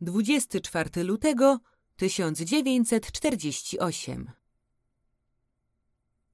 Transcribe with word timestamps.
24 0.00 1.04
lutego 1.04 1.58
1948 1.96 4.30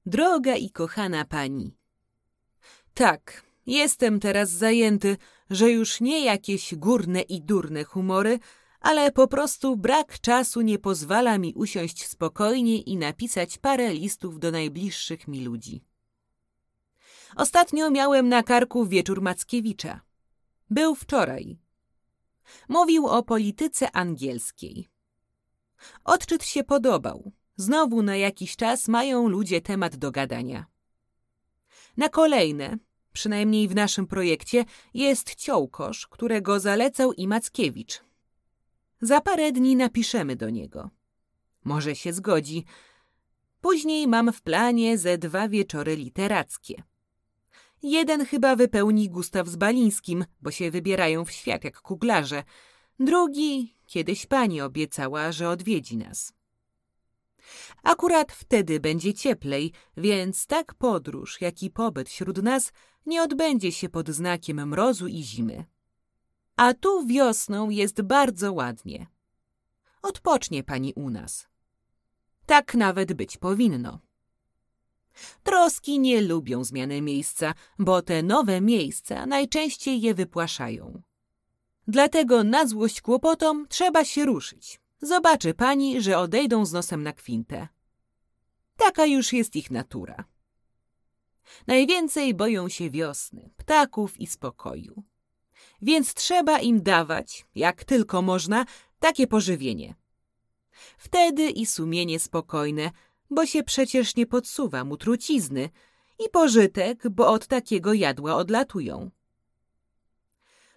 Droga 0.05 0.55
i 0.55 0.69
kochana 0.69 1.25
pani. 1.25 1.77
Tak, 2.93 3.43
jestem 3.65 4.19
teraz 4.19 4.49
zajęty, 4.49 5.17
że 5.49 5.71
już 5.71 6.01
nie 6.01 6.25
jakieś 6.25 6.75
górne 6.75 7.21
i 7.21 7.41
durne 7.41 7.83
humory, 7.83 8.39
ale 8.81 9.11
po 9.11 9.27
prostu 9.27 9.77
brak 9.77 10.19
czasu 10.19 10.61
nie 10.61 10.79
pozwala 10.79 11.37
mi 11.37 11.53
usiąść 11.53 12.07
spokojnie 12.07 12.81
i 12.81 12.97
napisać 12.97 13.57
parę 13.57 13.93
listów 13.93 14.39
do 14.39 14.51
najbliższych 14.51 15.27
mi 15.27 15.45
ludzi. 15.45 15.83
Ostatnio 17.35 17.91
miałem 17.91 18.29
na 18.29 18.43
karku 18.43 18.85
wieczór 18.85 19.21
Mackiewicza. 19.21 20.01
Był 20.69 20.95
wczoraj, 20.95 21.57
Mówił 22.69 23.07
o 23.07 23.23
polityce 23.23 23.91
angielskiej. 23.91 24.87
Odczyt 26.03 26.43
się 26.43 26.63
podobał. 26.63 27.31
Znowu 27.55 28.01
na 28.01 28.15
jakiś 28.15 28.55
czas 28.55 28.87
mają 28.87 29.27
ludzie 29.27 29.61
temat 29.61 29.95
do 29.95 30.11
gadania. 30.11 30.65
Na 31.97 32.09
kolejne, 32.09 32.77
przynajmniej 33.13 33.67
w 33.67 33.75
naszym 33.75 34.07
projekcie, 34.07 34.65
jest 34.93 35.35
Ciołkosz, 35.35 36.07
którego 36.07 36.59
zalecał 36.59 37.13
i 37.13 37.27
Mackiewicz. 37.27 38.03
Za 39.01 39.21
parę 39.21 39.51
dni 39.51 39.75
napiszemy 39.75 40.35
do 40.35 40.49
niego. 40.49 40.89
Może 41.63 41.95
się 41.95 42.13
zgodzi. 42.13 42.65
Później 43.61 44.07
mam 44.07 44.33
w 44.33 44.41
planie 44.41 44.97
ze 44.97 45.17
dwa 45.17 45.49
wieczory 45.49 45.95
literackie. 45.95 46.83
Jeden 47.83 48.25
chyba 48.25 48.55
wypełni 48.55 49.09
Gustaw 49.09 49.47
z 49.47 49.55
Balińskim, 49.55 50.25
bo 50.41 50.51
się 50.51 50.71
wybierają 50.71 51.25
w 51.25 51.31
świat 51.31 51.63
jak 51.63 51.81
kuglarze. 51.81 52.43
Drugi 52.99 53.75
kiedyś 53.85 54.25
pani 54.25 54.61
obiecała, 54.61 55.31
że 55.31 55.49
odwiedzi 55.49 55.97
nas. 55.97 56.33
Akurat 57.83 58.31
wtedy 58.31 58.79
będzie 58.79 59.13
cieplej, 59.13 59.71
więc 59.97 60.47
tak 60.47 60.73
podróż, 60.73 61.41
jak 61.41 61.63
i 61.63 61.69
pobyt 61.69 62.09
wśród 62.09 62.37
nas 62.43 62.71
nie 63.05 63.23
odbędzie 63.23 63.71
się 63.71 63.89
pod 63.89 64.09
znakiem 64.09 64.67
mrozu 64.67 65.07
i 65.07 65.23
zimy. 65.23 65.65
A 66.55 66.73
tu 66.73 67.07
wiosną 67.07 67.69
jest 67.69 68.01
bardzo 68.01 68.53
ładnie. 68.53 69.07
Odpocznie 70.01 70.63
pani 70.63 70.93
u 70.93 71.09
nas. 71.09 71.47
Tak 72.45 72.75
nawet 72.75 73.13
być 73.13 73.37
powinno. 73.37 74.04
Troski 75.43 75.99
nie 75.99 76.21
lubią 76.21 76.63
zmiany 76.63 77.01
miejsca, 77.01 77.53
bo 77.79 78.01
te 78.01 78.23
nowe 78.23 78.61
miejsca 78.61 79.25
najczęściej 79.25 80.01
je 80.01 80.13
wypłaszają. 80.13 81.01
Dlatego 81.87 82.43
na 82.43 82.67
złość 82.67 83.01
kłopotom 83.01 83.67
trzeba 83.69 84.05
się 84.05 84.25
ruszyć. 84.25 84.79
Zobaczy 85.01 85.53
pani, 85.53 86.01
że 86.01 86.17
odejdą 86.17 86.65
z 86.65 86.73
nosem 86.73 87.03
na 87.03 87.13
kwintę. 87.13 87.67
Taka 88.77 89.05
już 89.05 89.33
jest 89.33 89.55
ich 89.55 89.71
natura. 89.71 90.25
Najwięcej 91.67 92.33
boją 92.33 92.69
się 92.69 92.89
wiosny, 92.89 93.49
ptaków 93.57 94.19
i 94.19 94.27
spokoju. 94.27 95.03
Więc 95.81 96.13
trzeba 96.13 96.59
im 96.59 96.83
dawać, 96.83 97.45
jak 97.55 97.83
tylko 97.83 98.21
można, 98.21 98.65
takie 98.99 99.27
pożywienie. 99.27 99.95
Wtedy 100.97 101.49
i 101.49 101.65
sumienie 101.65 102.19
spokojne, 102.19 102.91
bo 103.29 103.45
się 103.45 103.63
przecież 103.63 104.15
nie 104.15 104.25
podsuwa 104.25 104.83
mu 104.83 104.97
trucizny 104.97 105.69
i 106.25 106.29
pożytek, 106.29 107.09
bo 107.09 107.27
od 107.27 107.47
takiego 107.47 107.93
jadła 107.93 108.35
odlatują. 108.35 109.11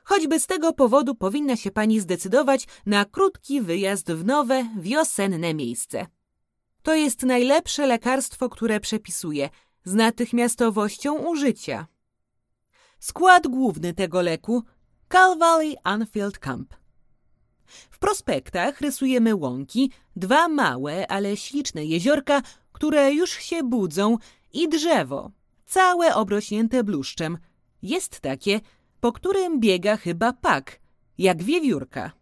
Choćby 0.05 0.41
z 0.41 0.47
tego 0.47 0.73
powodu 0.73 1.15
powinna 1.15 1.57
się 1.57 1.71
pani 1.71 2.01
zdecydować 2.01 2.67
na 2.87 3.05
krótki 3.05 3.61
wyjazd 3.61 4.13
w 4.13 4.25
nowe, 4.25 4.69
wiosenne 4.81 5.55
miejsce. 5.55 6.07
To 6.83 6.95
jest 6.95 7.23
najlepsze 7.23 7.87
lekarstwo, 7.87 8.49
które 8.49 8.81
przepisuje 8.81 9.51
z 9.85 9.95
natychmiastowością 9.95 11.19
użycia. 11.19 11.87
Skład 13.01 13.49
główny 13.49 13.95
tego 13.95 14.23
leku 14.23 14.63
Cal 15.09 15.39
Valley 15.39 15.77
Anfield 15.85 16.39
Camp. 16.39 16.78
W 17.91 17.99
prospektach 17.99 18.81
rysujemy 18.81 19.34
łąki, 19.34 19.93
dwa 20.17 20.49
małe, 20.49 21.06
ale 21.06 21.37
śliczne 21.37 21.84
jeziorka, 21.84 22.43
które 22.73 23.12
już 23.12 23.31
się 23.31 23.62
budzą 23.62 24.17
i 24.53 24.69
drzewo, 24.69 25.31
całe 25.67 26.15
obrośnięte 26.15 26.84
bluszczem. 26.84 27.39
Jest 27.83 28.21
takie, 28.21 28.61
po 29.01 29.12
którym 29.12 29.61
biega 29.61 29.97
chyba 29.97 30.33
pak, 30.33 30.81
jak 31.19 31.43
wiewiórka. 31.43 32.12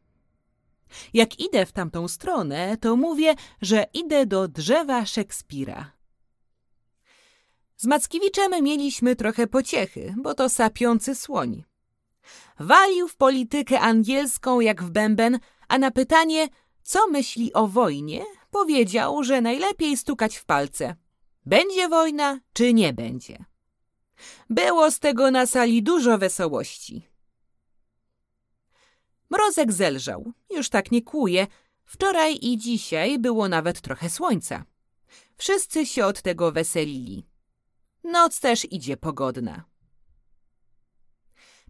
Jak 1.14 1.40
idę 1.40 1.66
w 1.66 1.72
tamtą 1.72 2.08
stronę, 2.08 2.76
to 2.76 2.96
mówię, 2.96 3.34
że 3.62 3.86
idę 3.94 4.26
do 4.26 4.48
drzewa 4.48 5.06
Szekspira. 5.06 5.92
Z 7.76 7.84
Mackiewiczem 7.84 8.64
mieliśmy 8.64 9.16
trochę 9.16 9.46
pociechy, 9.46 10.14
bo 10.22 10.34
to 10.34 10.48
sapiący 10.48 11.14
słoń. 11.14 11.64
Walił 12.58 13.08
w 13.08 13.16
politykę 13.16 13.80
angielską 13.80 14.60
jak 14.60 14.82
w 14.82 14.90
bęben, 14.90 15.38
a 15.68 15.78
na 15.78 15.90
pytanie, 15.90 16.48
co 16.82 17.08
myśli 17.08 17.52
o 17.52 17.66
wojnie, 17.66 18.24
powiedział, 18.50 19.24
że 19.24 19.40
najlepiej 19.40 19.96
stukać 19.96 20.36
w 20.36 20.44
palce. 20.44 20.96
Będzie 21.46 21.88
wojna, 21.88 22.40
czy 22.52 22.74
nie 22.74 22.92
będzie? 22.92 23.44
Było 24.50 24.90
z 24.90 24.98
tego 24.98 25.30
na 25.30 25.46
sali 25.46 25.82
dużo 25.82 26.18
wesołości. 26.18 27.08
Mrozek 29.30 29.72
zelżał, 29.72 30.32
już 30.50 30.68
tak 30.68 30.90
nie 30.90 31.02
kłuje. 31.02 31.46
Wczoraj 31.84 32.38
i 32.42 32.58
dzisiaj 32.58 33.18
było 33.18 33.48
nawet 33.48 33.80
trochę 33.80 34.10
słońca. 34.10 34.64
Wszyscy 35.36 35.86
się 35.86 36.06
od 36.06 36.22
tego 36.22 36.52
weselili. 36.52 37.26
Noc 38.04 38.40
też 38.40 38.66
idzie 38.72 38.96
pogodna. 38.96 39.64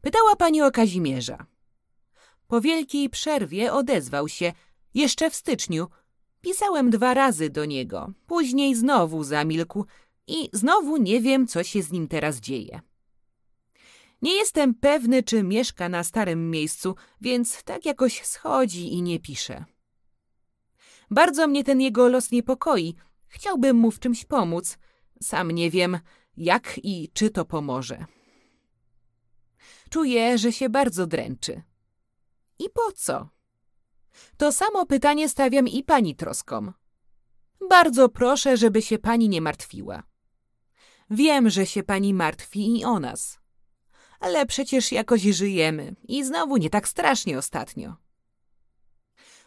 Pytała 0.06 0.36
pani 0.36 0.62
o 0.62 0.70
Kazimierza. 0.70 1.46
Po 2.48 2.60
wielkiej 2.60 3.10
przerwie 3.10 3.72
odezwał 3.72 4.28
się. 4.28 4.52
Jeszcze 4.94 5.30
w 5.30 5.34
styczniu. 5.34 5.86
Pisałem 6.40 6.90
dwa 6.90 7.14
razy 7.14 7.50
do 7.50 7.64
niego. 7.64 8.12
Później 8.26 8.74
znowu 8.74 9.24
zamilkł 9.24 9.84
i 10.26 10.48
znowu 10.52 10.96
nie 10.96 11.20
wiem, 11.20 11.46
co 11.46 11.64
się 11.64 11.82
z 11.82 11.92
nim 11.92 12.08
teraz 12.08 12.40
dzieje. 12.40 12.80
Nie 14.22 14.34
jestem 14.34 14.74
pewny, 14.74 15.22
czy 15.22 15.42
mieszka 15.42 15.88
na 15.88 16.04
starym 16.04 16.50
miejscu, 16.50 16.94
więc 17.20 17.62
tak 17.62 17.84
jakoś 17.84 18.22
schodzi 18.22 18.92
i 18.92 19.02
nie 19.02 19.20
pisze. 19.20 19.64
Bardzo 21.10 21.46
mnie 21.46 21.64
ten 21.64 21.80
jego 21.80 22.08
los 22.08 22.30
niepokoi. 22.30 22.94
Chciałbym 23.28 23.76
mu 23.76 23.90
w 23.90 24.00
czymś 24.00 24.24
pomóc. 24.24 24.78
Sam 25.22 25.50
nie 25.50 25.70
wiem, 25.70 25.98
jak 26.36 26.80
i 26.82 27.10
czy 27.12 27.30
to 27.30 27.44
pomoże. 27.44 28.06
Czuję, 29.90 30.38
że 30.38 30.52
się 30.52 30.68
bardzo 30.68 31.06
dręczy. 31.06 31.62
I 32.58 32.70
po 32.70 32.92
co? 32.92 33.28
To 34.36 34.52
samo 34.52 34.86
pytanie 34.86 35.28
stawiam 35.28 35.68
i 35.68 35.82
pani 35.82 36.16
troskom. 36.16 36.72
Bardzo 37.70 38.08
proszę, 38.08 38.56
żeby 38.56 38.82
się 38.82 38.98
pani 38.98 39.28
nie 39.28 39.40
martwiła. 39.40 40.02
Wiem, 41.10 41.50
że 41.50 41.66
się 41.66 41.82
pani 41.82 42.14
martwi 42.14 42.78
i 42.80 42.84
o 42.84 43.00
nas. 43.00 43.38
ale 44.20 44.46
przecież 44.46 44.92
jakoś 44.92 45.22
żyjemy 45.22 45.94
i 46.08 46.24
znowu 46.24 46.56
nie 46.56 46.70
tak 46.70 46.88
strasznie 46.88 47.38
ostatnio. 47.38 47.96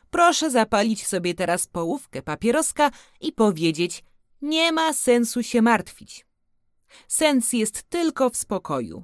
Proszę 0.10 0.52
zapalić 0.52 1.08
sobie 1.08 1.34
teraz 1.34 1.68
połówkę 1.68 2.22
papieroska 2.22 2.92
i 3.22 3.32
powiedzieć: 3.32 4.04
Nie 4.42 4.72
ma 4.72 4.94
sensu 4.94 5.44
się 5.44 5.62
martwić. 5.62 6.26
Sens 7.08 7.54
jest 7.54 7.84
tylko 7.84 8.30
w 8.30 8.38
spokoju. 8.38 9.04